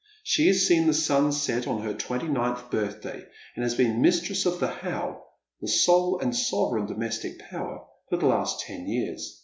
[0.23, 3.23] She has seen the sun set on her twenty ninth birthday,
[3.55, 5.21] and has been mistress of the How,
[5.61, 9.39] the sole and sovereign domestic power, for the last ten years.